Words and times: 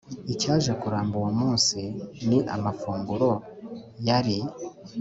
icyaje 0.33 0.71
kuramba 0.81 1.13
uwo 1.21 1.31
munsi 1.41 1.79
ni 2.27 2.39
amafunguro 2.55 3.29
yari 4.07 4.37